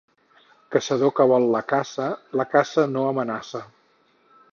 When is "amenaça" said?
3.11-3.63